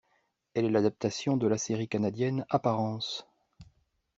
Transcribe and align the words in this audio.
Elle 0.55 0.65
est 0.65 0.69
l'adaptation 0.71 1.37
de 1.37 1.45
la 1.45 1.59
série 1.59 1.87
canadienne 1.87 2.43
Apparences. 2.49 3.27